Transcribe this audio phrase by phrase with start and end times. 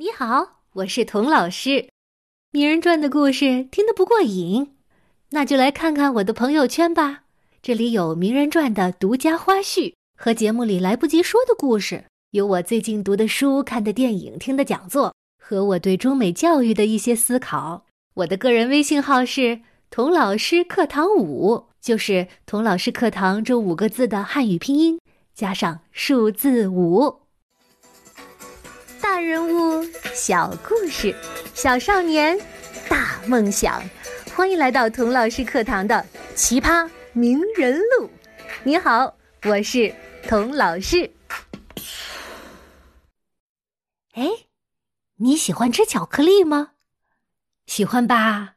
[0.00, 1.88] 你好，我是童老师。
[2.52, 4.76] 名人传的故事听得不过瘾，
[5.30, 7.24] 那就来看看我的朋友圈吧。
[7.60, 17.84] 这里有名人传的独家花絮和节目里来不及说的故事，有我最近读的书、看的电影、听的讲座和我对中美教育的一些思考。
[18.14, 25.00] 我的个人微信号是童老师课堂五，就是童老师课堂这五个字的汉语拼音
[25.34, 27.22] 加上数字五。
[29.00, 31.14] 大人物，小故事，
[31.54, 32.38] 小少年，
[32.88, 33.82] 大梦想。
[34.34, 38.10] 欢迎来到童老师课堂的奇葩名人录。
[38.64, 41.10] 你好，我是童老师。
[44.14, 44.28] 哎，
[45.16, 46.72] 你喜欢吃巧克力吗？
[47.66, 48.54] 喜欢吧？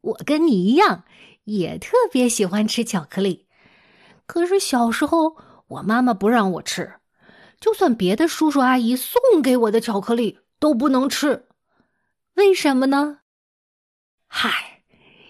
[0.00, 1.04] 我跟你一样，
[1.44, 3.46] 也特别喜欢吃巧克力。
[4.26, 5.36] 可是小时候，
[5.68, 6.94] 我妈妈不让我吃。
[7.64, 11.48] 就算别的叔叔阿姨送给我的巧克力都不能吃，
[12.34, 13.20] 为什么呢？
[14.26, 14.82] 嗨，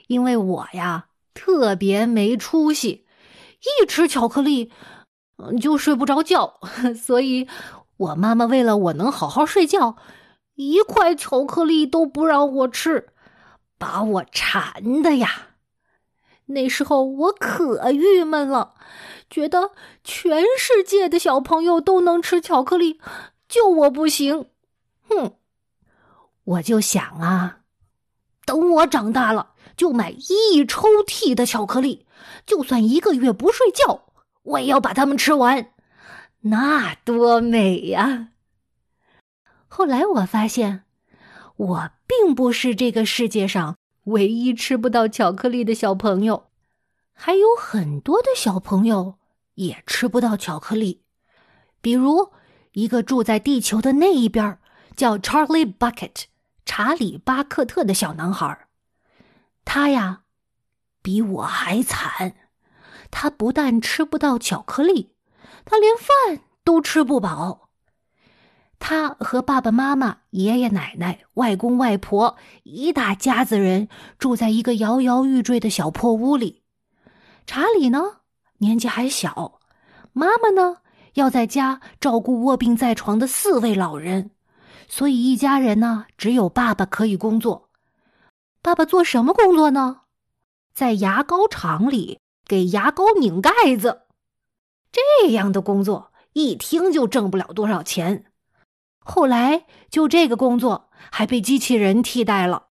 [0.08, 3.06] 因为我呀特别没出息，
[3.60, 4.72] 一吃巧克力
[5.60, 6.58] 就睡不着觉，
[7.00, 7.46] 所以
[7.98, 9.96] 我妈妈为了我能好好睡觉，
[10.56, 13.10] 一块巧克力都不让我吃，
[13.78, 15.50] 把我馋的呀。
[16.46, 18.74] 那时候我可郁闷了。
[19.30, 19.72] 觉得
[20.02, 23.00] 全世界的小朋友都能吃巧克力，
[23.48, 24.46] 就我不行。
[25.08, 25.36] 哼，
[26.44, 27.60] 我就想啊，
[28.44, 32.06] 等我长大了，就买一抽屉的巧克力，
[32.46, 34.06] 就算一个月不睡觉，
[34.42, 35.70] 我也要把它们吃完，
[36.42, 38.28] 那多美呀！
[39.66, 40.84] 后来我发现，
[41.56, 46.50] 我并不是这个世界上唯一吃不到巧克力的小朋友。
[47.14, 49.18] 还有很多的小朋友
[49.54, 51.02] 也吃不到巧克力，
[51.80, 52.32] 比如
[52.72, 54.58] 一个住在地球的那一边
[54.96, 56.24] 叫 Charlie Bucket
[56.66, 58.66] 查理巴克特的小男孩，
[59.64, 60.22] 他呀
[61.02, 62.34] 比我还惨，
[63.10, 65.12] 他不但吃不到巧克力，
[65.64, 67.70] 他连饭都吃不饱。
[68.80, 76.63] 他和爸爸妈妈、爷爷奶奶、外公外婆一大家子人住在一个摇摇欲坠的小破屋里。
[77.46, 78.20] 查理呢，
[78.58, 79.60] 年纪还小，
[80.12, 80.78] 妈妈呢
[81.14, 84.30] 要在家照顾卧病在床的四位老人，
[84.88, 87.68] 所以一家人呢只有爸爸可以工作。
[88.62, 90.00] 爸爸做什么工作呢？
[90.72, 94.02] 在牙膏厂里给牙膏拧盖子。
[94.90, 98.24] 这样的工作一听就挣不了多少钱。
[99.00, 102.68] 后来就这个工作还被机器人替代了，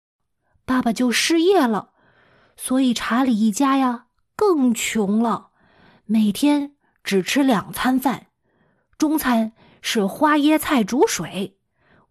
[0.64, 1.90] 爸爸就失业了，
[2.56, 4.06] 所以查理一家呀。
[4.40, 5.52] 更穷了，
[6.06, 8.28] 每天只吃两餐饭，
[8.98, 9.52] 中餐
[9.82, 11.58] 是花椰菜煮水，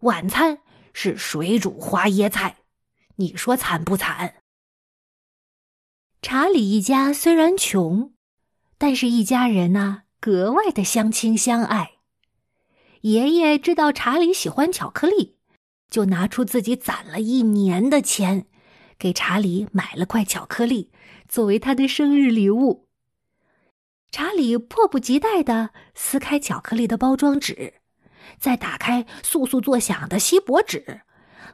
[0.01, 0.59] 晚餐
[0.93, 2.57] 是水煮花椰菜。
[3.15, 4.35] 你说惨不惨？
[6.21, 8.13] 查理一家虽然穷，
[8.77, 11.93] 但是一家人呢格外的相亲相爱。
[13.01, 15.39] 爷爷知道查理喜欢巧克力，
[15.89, 18.45] 就拿出自己攒了一年的钱，
[18.99, 20.91] 给查理买了块巧克力。
[21.27, 22.87] 作为他的生日礼物，
[24.11, 27.75] 查理迫不及待的撕开巧克力的包装纸，
[28.39, 31.01] 再打开簌簌作响的锡箔纸，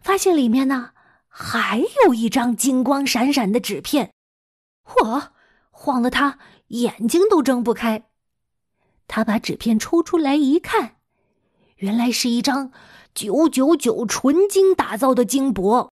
[0.01, 0.91] 发现里面呢
[1.27, 4.13] 还有一张金光闪闪的纸片，
[4.85, 5.31] 嚯，
[5.71, 8.05] 晃得他眼睛都睁不开。
[9.07, 10.95] 他把纸片抽出来一看，
[11.75, 12.71] 原来是一张
[13.13, 15.91] 九九九纯金打造的金箔，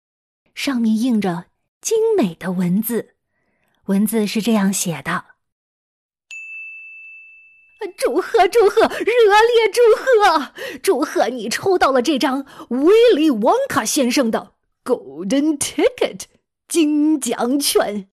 [0.62, 1.46] 上面印着
[1.80, 3.14] 精美的文字。
[3.86, 5.24] 文字是这样写的
[7.96, 10.52] ：“祝贺，祝贺，热烈祝贺！
[10.82, 14.52] 祝贺你抽到了这张威利旺卡先生的
[14.84, 16.24] Golden Ticket
[16.68, 18.10] 金奖券。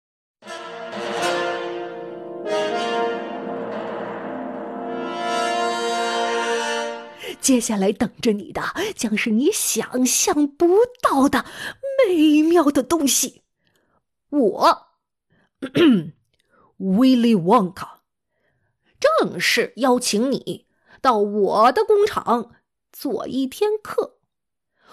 [7.42, 8.62] 接下来等着你的
[8.96, 11.46] 将是你想象不到的
[12.06, 13.44] 美妙的东西。
[14.30, 14.88] 我。”
[16.78, 17.88] Willy Wonka，
[19.00, 20.68] 正式邀请你
[21.02, 22.52] 到我的工厂
[22.92, 24.20] 做一天客。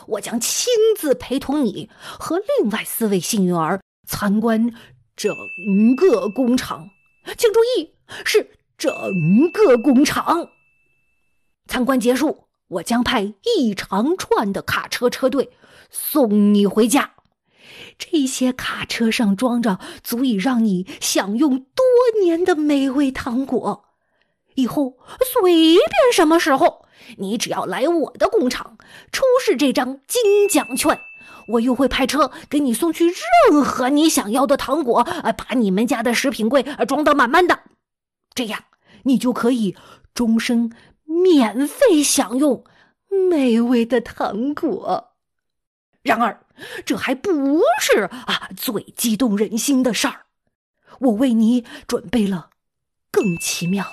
[0.07, 4.75] 我将亲自陪同你和另外四位幸运儿参观
[5.15, 5.31] 整
[5.95, 6.89] 个工厂，
[7.37, 8.91] 请注意，是整
[9.53, 10.51] 个工厂。
[11.67, 15.53] 参观结束，我将派一长串的卡车车队
[15.95, 17.13] 送你回家。
[17.97, 21.85] 这些卡车上装着足以让你享用多
[22.21, 23.85] 年的美味糖果，
[24.57, 24.99] 以后
[25.33, 26.85] 随便什么时候
[27.19, 28.77] 你只要来我的工厂
[29.13, 30.99] 出示这张金奖券，
[31.49, 37.61] 我又会派车给你送去任何你想要的糖果，呃，把你们家的食品柜装得满满的。
[38.35, 38.65] 这样，
[39.05, 39.77] 你就可以
[40.13, 40.73] 终身
[41.05, 42.65] 免费享用
[43.31, 45.14] 美味的糖果。
[46.05, 46.45] 然而，
[46.85, 50.27] 这还不是啊最激动人心的事儿。
[51.01, 52.51] 我为你准备了
[53.11, 53.85] 更奇妙、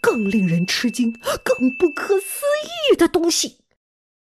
[0.00, 1.12] 更令人吃惊、
[1.44, 2.46] 更不可思
[2.92, 3.58] 议的东西。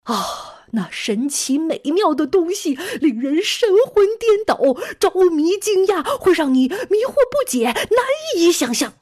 [0.03, 4.57] 啊，那神奇美妙的东西令人神魂颠倒、
[4.99, 8.05] 着迷惊讶，会让你迷惑不解、难
[8.37, 8.93] 以想象。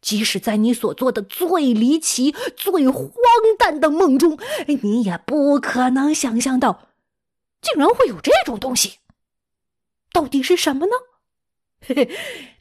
[0.00, 3.10] 即使在你所做的最离奇、最荒
[3.58, 6.87] 诞的梦中，你也不可能想象到，
[7.60, 8.98] 竟然会有这种东西。
[10.12, 10.92] 到底是什么呢？
[11.86, 12.10] 嘿嘿，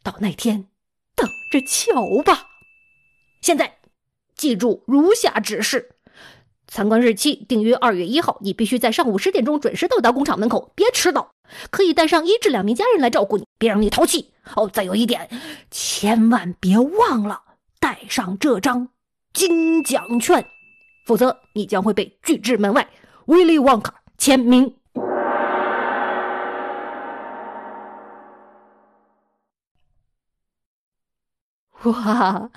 [0.04, 0.68] 到那天，
[1.16, 2.48] 等着瞧吧。
[3.42, 3.80] 现在，
[4.36, 5.96] 记住如下指示：
[6.68, 11.32] 参观日期定于二月一号，你必须在上午十点钟准时到达工厂门口，别迟到。
[11.72, 14.70] 可以带上一至两名家人来照顾你，别让你淘气哦。
[14.70, 15.30] 再有一点，
[15.72, 17.42] 千万别忘了
[17.80, 18.90] 带上这张
[19.34, 20.46] 金奖券，
[21.06, 22.90] 否则你将会被拒之门外。
[23.28, 24.76] 威利旺卡签名。
[31.84, 32.50] 哇，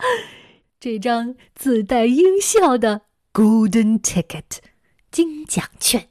[0.79, 3.03] 这张自带音效的
[3.33, 4.59] Golden Ticket
[5.11, 6.09] 金奖券。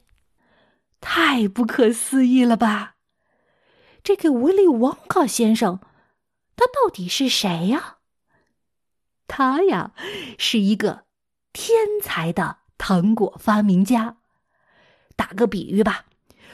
[1.02, 2.96] 太不可思议了吧！
[4.04, 5.80] 这个威利旺卡先生，
[6.56, 7.98] 他到底是谁呀？
[9.28, 9.94] 他呀，
[10.38, 11.06] 是一个
[11.52, 14.18] 天才的糖果发明家。
[15.16, 16.06] 打个比喻吧，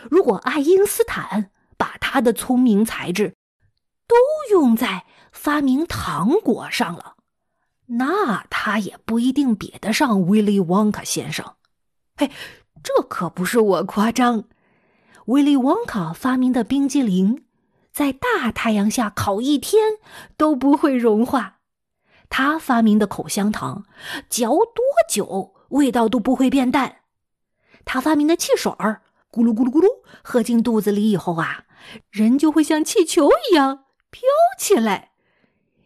[0.10, 3.35] 如果爱因斯坦把他的聪明才智
[4.16, 7.16] 都用在发明糖果上了，
[7.88, 11.54] 那他也不一定比得上威利旺卡先生。
[12.18, 12.32] 嘿。
[12.84, 14.44] 这可不是我夸张，
[15.26, 17.44] 威利旺卡发明的冰激凌，
[17.92, 19.94] 在大太阳下烤一天
[20.38, 21.56] 都不会融化；
[22.30, 23.86] 他发明的口香糖，
[24.30, 26.98] 嚼多久味道都不会变淡；
[27.86, 29.02] 他发明的汽水儿，
[29.32, 29.88] 咕噜咕噜咕噜，
[30.24, 31.64] 喝进肚子里以后啊，
[32.12, 33.85] 人就会像气球一样
[34.16, 34.22] 飘
[34.58, 35.12] 起来。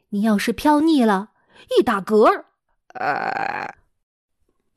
[0.09, 1.31] 你要是飘腻了，
[1.75, 2.45] 一打嗝，
[2.93, 3.73] 呃。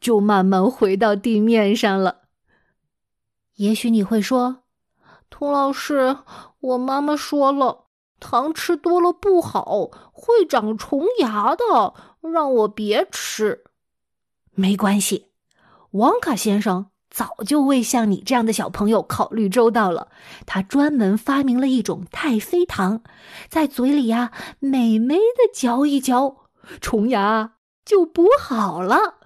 [0.01, 2.23] 就慢慢回到地面上了。
[3.57, 4.63] 也许你会说
[5.29, 6.17] ：“童老师，
[6.61, 7.89] 我妈妈说了，
[8.19, 13.65] 糖吃多了不好，会长虫牙的，让我别吃。”
[14.57, 15.31] 没关系，
[15.91, 20.09] 王卡先生早就为像你这样的小朋友考虑周到了。
[20.47, 23.03] 他专门发明了一种太妃糖，
[23.51, 26.49] 在嘴里呀美美的嚼一嚼，
[26.81, 27.53] 虫牙
[27.85, 29.19] 就补好了。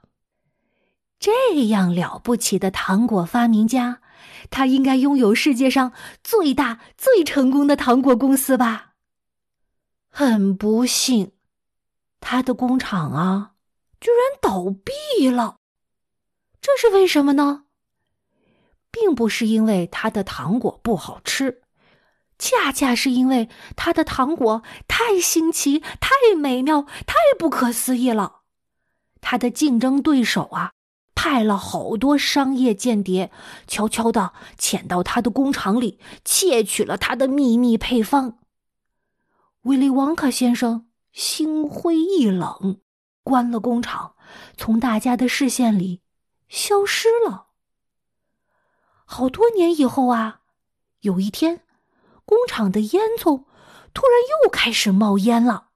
[1.20, 4.00] 这样了不起的糖果发明家，
[4.50, 5.92] 他应该拥有世界上
[6.24, 8.94] 最大、最成功的糖果公司吧？
[10.10, 11.32] 很不幸，
[12.20, 13.52] 他的工厂啊，
[14.00, 15.58] 居然倒闭了。
[16.60, 17.65] 这是为什么呢？
[18.98, 21.60] 并不是因为他的糖果不好吃，
[22.38, 28.40] 恰恰是因为他的糖果太新奇、太美妙、太不可思议了。
[29.20, 30.72] 他的竞争对手啊！
[31.14, 33.30] 派了好多商业间谍，
[33.66, 38.38] 悄悄的潜到他的工厂里，窃取了他的秘密配方。
[39.62, 42.80] 威利旺卡先生心灰意冷，
[43.22, 44.14] 关了工厂，
[44.56, 46.00] 从大家的视线里
[46.48, 47.45] 消失了。
[49.08, 50.40] 好多年以后啊，
[51.00, 51.62] 有一天，
[52.24, 53.44] 工厂的烟囱
[53.94, 55.68] 突然又开始冒烟了。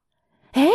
[0.52, 0.68] 哎，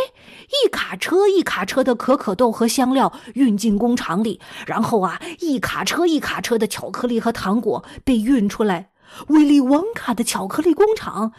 [0.63, 8.91] 一卡车一卡车的可可豆和香料运进工厂里，然后啊，一卡车一卡车的巧克力和糖果被运出来。
[9.27, 11.33] 威利王卡的巧克力工厂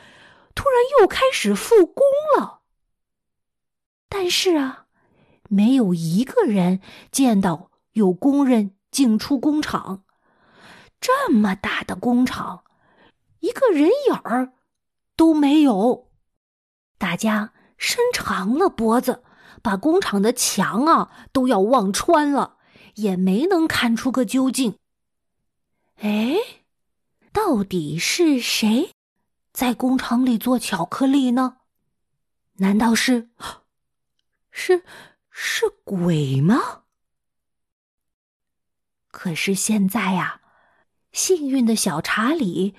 [0.55, 2.05] 突然又开始复工
[2.39, 2.61] 了。
[4.09, 4.85] 但是啊，
[5.49, 6.81] 没有一个人
[7.11, 10.05] 见到有工人进出工厂。
[11.07, 12.65] 这么大的工厂，
[13.39, 14.55] 一个人影儿
[15.15, 16.11] 都没有。
[16.99, 17.53] 大家。
[17.79, 19.23] 伸长了脖子，
[19.63, 22.57] 把工厂的墙啊都要望穿了，
[22.95, 24.79] 也没能看出个究竟。
[25.97, 26.37] 哎，
[27.35, 28.93] 到底是谁
[29.53, 31.59] 在工厂里做巧克力呢？
[32.55, 33.29] 难道是
[34.51, 34.83] 是
[35.29, 36.85] 是鬼吗？
[39.11, 40.41] 可是现在呀，
[41.17, 42.75] 幸运的小查理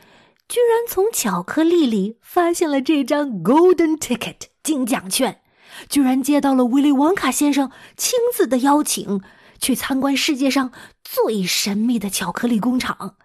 [0.47, 4.49] 居然从巧克力里发现了这张 Golden Ticket。
[4.61, 5.41] 金奖券，
[5.89, 9.21] 居然接到了威利王卡先生亲自的邀请，
[9.59, 10.71] 去参观世界上
[11.03, 13.15] 最神秘的巧克力工厂，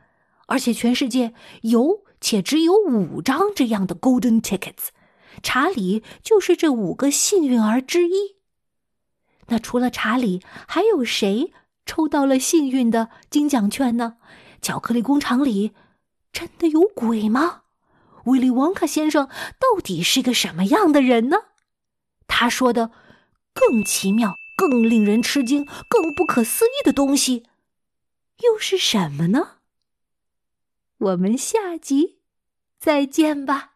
[0.47, 4.89] 而且全世界有且只有五张这样的 Golden Tickets。
[5.43, 8.37] 查理就是这五个幸运儿之一。
[9.49, 11.53] 那除了查理，还有谁
[11.85, 14.15] 抽到了幸运的金奖券呢？
[14.63, 15.73] 巧克力工厂里
[16.33, 17.65] 真的有鬼吗？
[18.27, 19.27] 威利王卡先生
[19.59, 21.39] 到底是个什么样的人呢？
[22.29, 22.93] 他说的
[23.53, 27.45] 更奇妙、更令人吃惊、更不可思议的东西，
[28.45, 29.57] 又是什么呢？
[30.99, 32.21] 我们下集
[32.79, 33.72] 再见吧。